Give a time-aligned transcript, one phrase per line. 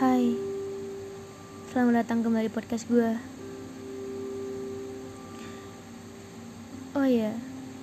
[0.00, 0.32] Hai,
[1.68, 3.20] selamat datang kembali di podcast gue.
[6.96, 7.36] Oh iya,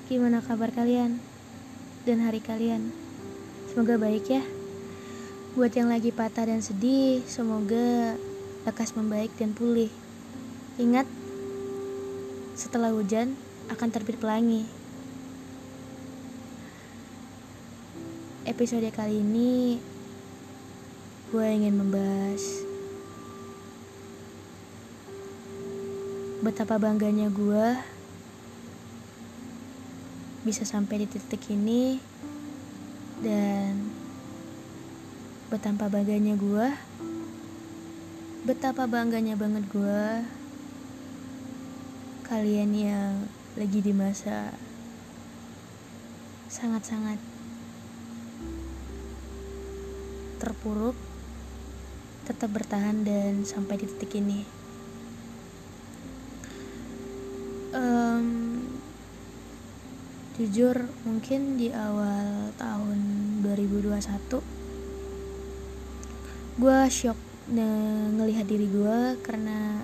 [0.09, 1.21] gimana kabar kalian
[2.09, 2.89] dan hari kalian?
[3.69, 4.41] Semoga baik ya.
[5.53, 8.17] Buat yang lagi patah dan sedih, semoga
[8.65, 9.93] lekas membaik dan pulih.
[10.81, 11.05] Ingat,
[12.57, 13.37] setelah hujan
[13.69, 14.65] akan terbit pelangi.
[18.49, 19.77] Episode kali ini
[21.27, 22.63] gue ingin membahas
[26.39, 27.67] betapa bangganya gue
[30.47, 31.99] bisa sampai di titik ini
[33.19, 33.91] dan
[35.51, 36.67] betapa bangganya gue
[38.47, 40.03] betapa bangganya banget gue
[42.23, 43.13] kalian yang
[43.59, 44.55] lagi di masa
[46.47, 47.19] sangat-sangat
[50.39, 51.06] terpuruk
[52.27, 54.43] tetap bertahan dan sampai di titik ini.
[57.71, 58.27] Um,
[60.35, 62.99] jujur mungkin di awal tahun
[63.41, 64.57] 2021
[66.57, 69.81] gue shock ngelihat diri gue karena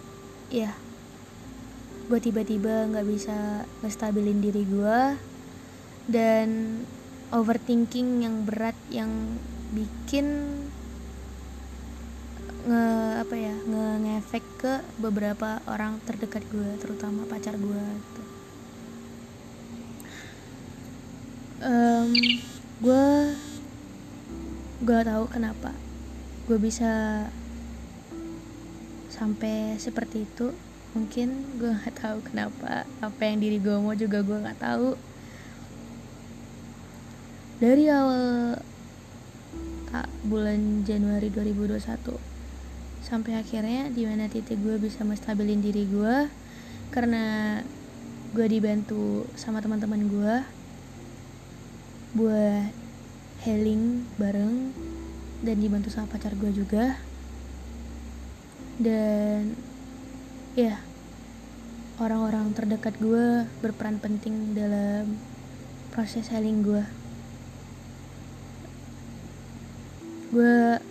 [0.53, 0.73] ya
[2.05, 4.99] gue tiba-tiba nggak bisa ngestabilin diri gue
[6.05, 6.81] dan
[7.33, 9.09] overthinking yang berat yang
[9.73, 10.53] bikin
[12.63, 12.87] nge
[13.19, 18.23] apa ya nge ngefek ke beberapa orang terdekat gue terutama pacar gue gitu.
[21.63, 22.11] Um,
[22.79, 23.07] gue
[24.83, 25.71] gak tahu kenapa
[26.47, 27.27] gue bisa
[29.11, 30.55] sampai seperti itu.
[30.95, 34.95] Mungkin gue nggak tahu kenapa apa yang diri gue mau juga gue nggak tahu.
[37.59, 38.55] Dari awal
[40.23, 42.32] bulan Januari 2021
[43.03, 46.31] sampai akhirnya di mana titik gue bisa menstabilin diri gue
[46.95, 47.59] karena
[48.33, 50.35] gue dibantu sama teman-teman gue
[52.17, 52.71] buat
[53.43, 54.71] healing bareng
[55.43, 56.97] dan dibantu sama pacar gue juga.
[58.79, 59.53] Dan
[60.57, 60.81] ya
[62.01, 65.21] orang-orang terdekat gue berperan penting dalam
[65.93, 66.81] proses healing gue
[70.33, 70.81] gue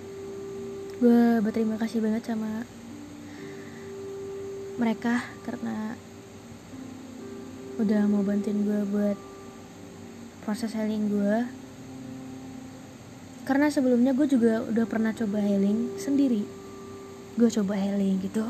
[1.02, 2.62] gue berterima kasih banget sama
[4.78, 5.98] mereka karena
[7.82, 9.18] udah mau bantuin gue buat
[10.46, 11.42] proses healing gue
[13.42, 16.46] karena sebelumnya gue juga udah pernah coba healing sendiri.
[17.34, 18.46] Gue coba healing gitu.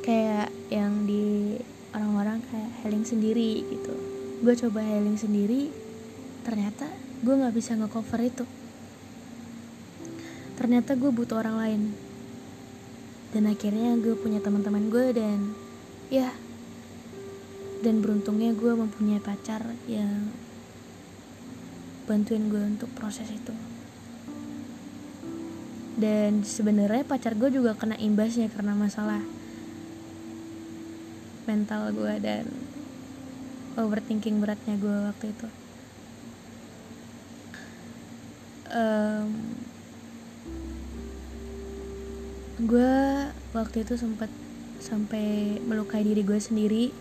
[0.00, 1.60] Kayak yang di
[1.92, 3.92] orang-orang kayak healing sendiri gitu.
[4.40, 5.68] Gue coba healing sendiri
[6.40, 6.88] ternyata
[7.20, 8.48] gue nggak bisa ngecover itu
[10.54, 11.82] ternyata gue butuh orang lain.
[13.34, 15.38] Dan akhirnya gue punya teman-teman gue dan
[16.12, 16.30] ya
[17.82, 20.32] dan beruntungnya gue mempunyai pacar yang
[22.08, 23.52] bantuin gue untuk proses itu.
[25.94, 29.22] Dan sebenarnya pacar gue juga kena imbasnya karena masalah
[31.44, 32.48] mental gue dan
[33.76, 35.48] overthinking beratnya gue waktu itu.
[38.74, 39.30] Um,
[42.54, 42.94] gue
[43.50, 44.30] waktu itu sempat
[44.78, 46.94] sampai melukai diri gue sendiri.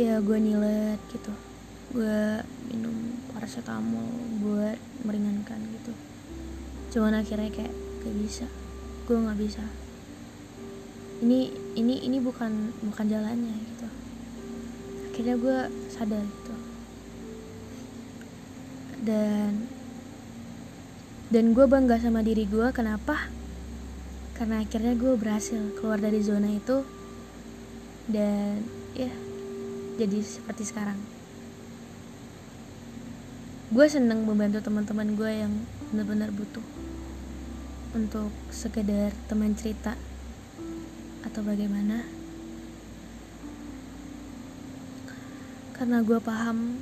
[0.00, 1.28] Ya gue nyilet gitu.
[1.92, 2.40] Gue
[2.72, 4.08] minum paracetamol
[4.40, 5.92] buat meringankan gitu.
[6.96, 8.46] Cuman akhirnya kayak gak bisa.
[9.04, 9.64] Gue nggak bisa.
[11.20, 13.88] Ini ini ini bukan bukan jalannya gitu.
[15.12, 15.58] Akhirnya gue
[15.92, 16.54] sadar gitu.
[19.04, 19.68] Dan
[21.32, 23.32] dan gue bangga sama diri gue kenapa?
[24.36, 26.84] Karena akhirnya gue berhasil keluar dari zona itu.
[28.04, 28.60] Dan
[28.92, 29.08] ya
[29.96, 31.00] jadi seperti sekarang.
[33.72, 35.52] Gue seneng membantu teman-teman gue yang
[35.88, 36.66] benar-benar butuh.
[37.96, 39.96] Untuk sekedar teman cerita
[41.24, 42.04] atau bagaimana.
[45.80, 46.76] Karena gue paham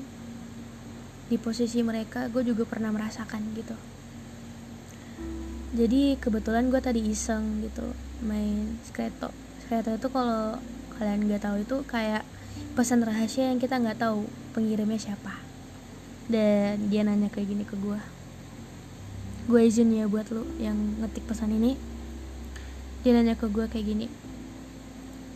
[1.30, 3.89] di posisi mereka gue juga pernah merasakan gitu
[5.70, 7.94] jadi kebetulan gue tadi iseng gitu
[8.26, 9.31] main skreto
[9.62, 10.58] skreto itu kalau
[10.99, 12.26] kalian nggak tahu itu kayak
[12.75, 15.32] pesan rahasia yang kita nggak tahu pengirimnya siapa.
[16.31, 17.99] Dan dia nanya kayak gini ke gue
[19.50, 21.75] gue izin ya buat lo yang ngetik pesan ini.
[23.02, 24.06] Dia nanya ke gue kayak gini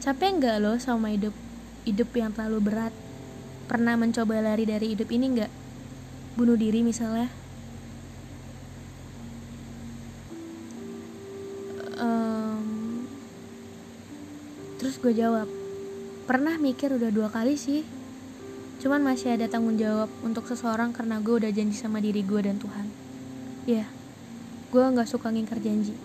[0.04, 1.32] capek nggak lo sama hidup
[1.88, 2.92] hidup yang terlalu berat?
[3.64, 5.52] Pernah mencoba lari dari hidup ini nggak?
[6.36, 7.32] Bunuh diri misalnya
[14.84, 15.48] terus gue jawab
[16.28, 17.88] pernah mikir udah dua kali sih.
[18.84, 22.60] Cuman masih ada tanggung jawab untuk seseorang karena gue udah janji sama diri gue dan
[22.60, 22.92] Tuhan.
[23.64, 23.88] Ya
[24.68, 25.96] gue nggak suka ngingkar janji.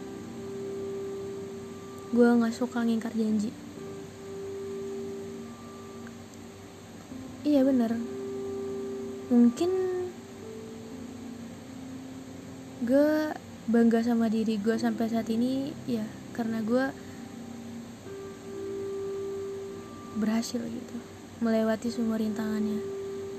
[2.15, 3.51] Gue nggak suka ngingkar janji.
[7.43, 7.99] Iya bener.
[9.27, 9.71] Mungkin
[12.87, 13.11] gue
[13.67, 17.08] bangga sama diri gue sampai saat ini ya karena gue
[20.17, 20.97] berhasil gitu
[21.39, 22.79] melewati semua rintangannya.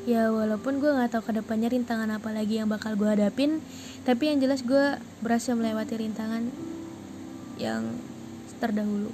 [0.08, 3.60] Ya walaupun gue nggak tahu ke depannya rintangan apa lagi yang bakal gue hadapin
[4.08, 6.48] tapi yang jelas gue berhasil melewati rintangan
[7.60, 8.00] yang
[8.56, 9.12] terdahulu.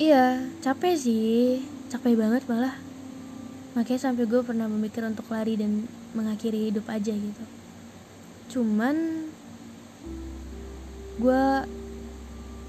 [0.00, 1.60] Iya capek sih.
[1.92, 2.74] Capek banget malah.
[3.76, 5.84] Makanya sampai gue pernah memikir untuk lari dan
[6.16, 7.44] mengakhiri hidup aja gitu.
[8.56, 9.28] Cuman
[11.20, 11.44] gue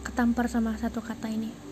[0.03, 1.64] ketampar sama satu kata ini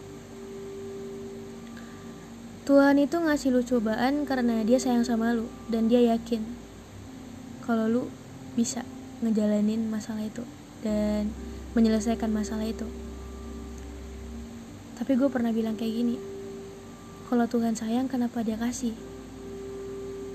[2.64, 6.48] Tuhan itu ngasih lu cobaan karena dia sayang sama lu dan dia yakin
[7.60, 8.08] kalau lu
[8.56, 8.88] bisa
[9.20, 10.48] ngejalanin masalah itu
[10.80, 11.28] dan
[11.76, 12.88] menyelesaikan masalah itu.
[14.96, 16.16] Tapi gue pernah bilang kayak gini,
[17.28, 18.96] kalau Tuhan sayang kenapa dia kasih?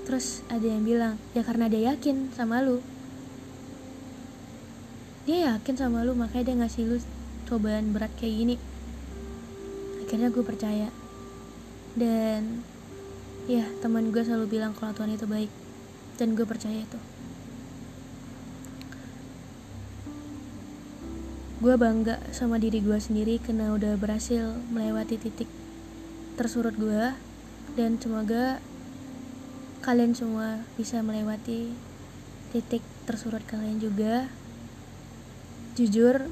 [0.05, 2.81] Terus ada yang bilang, ya karena dia yakin sama lu.
[5.25, 6.97] Dia yakin sama lu makanya dia ngasih lu
[7.49, 8.55] cobaan berat kayak gini.
[10.05, 10.89] Akhirnya gue percaya
[11.97, 12.61] dan
[13.49, 15.51] ya teman gue selalu bilang kalau Tuhan itu baik.
[16.19, 16.99] Dan gue percaya itu.
[21.59, 25.49] Gue bangga sama diri gue sendiri karena udah berhasil melewati titik
[26.35, 27.15] tersurut gue.
[27.73, 28.59] Dan semoga
[29.79, 31.71] kalian semua bisa melewati
[32.51, 34.27] titik tersurut kalian juga.
[35.79, 36.27] Jujur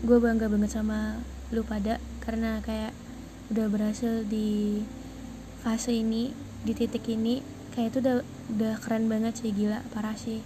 [0.00, 1.20] gue bangga banget sama
[1.52, 2.96] lu pada karena kayak
[3.50, 4.78] udah berhasil di
[5.58, 6.30] fase ini
[6.62, 7.42] di titik ini
[7.74, 8.16] kayak itu udah
[8.54, 10.38] udah keren banget sih gila parah sih.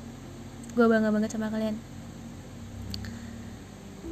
[0.72, 1.76] Gue bangga banget sama kalian.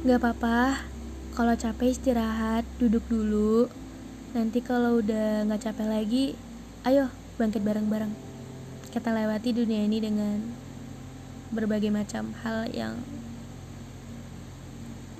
[0.05, 0.85] Nggak apa-apa
[1.33, 3.65] kalau capek istirahat duduk dulu.
[4.37, 6.23] Nanti kalau udah nggak capek lagi
[6.85, 7.09] ayo
[7.41, 8.13] bangkit bareng-bareng.
[8.93, 10.37] Kita lewati dunia ini dengan
[11.49, 13.01] berbagai macam hal yang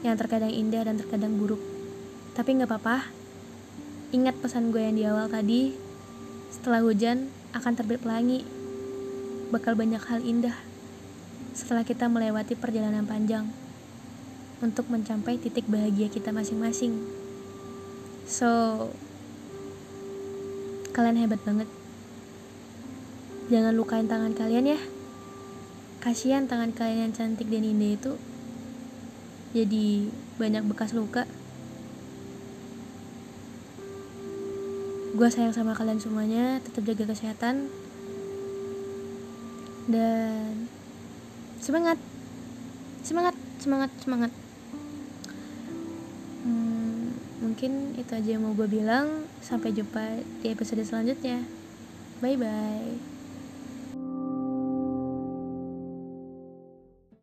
[0.06, 1.62] yang terkadang indah dan terkadang buruk.
[2.38, 3.23] Tapi nggak apa-apa
[4.14, 5.74] Ingat pesan gue yang di awal tadi,
[6.54, 8.46] setelah hujan akan terbit pelangi,
[9.50, 10.54] bakal banyak hal indah
[11.58, 13.50] setelah kita melewati perjalanan panjang
[14.62, 17.02] untuk mencapai titik bahagia kita masing-masing.
[18.30, 18.50] So,
[20.94, 21.66] kalian hebat banget.
[23.50, 24.80] Jangan lukain tangan kalian ya.
[26.06, 28.14] Kasihan tangan kalian yang cantik dan indah itu
[29.58, 31.26] jadi banyak bekas luka.
[35.14, 37.70] Gue sayang sama kalian semuanya tetap jaga kesehatan.
[39.86, 40.68] Dan
[41.62, 42.02] semangat.
[43.06, 44.32] Semangat semangat semangat.
[46.44, 47.14] Hmm,
[47.46, 49.30] mungkin itu aja yang mau gue bilang.
[49.46, 51.46] Sampai jumpa di episode selanjutnya.
[52.20, 53.13] Bye bye